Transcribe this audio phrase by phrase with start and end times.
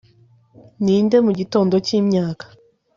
[0.83, 2.45] Ninde mugitondo cyimyaka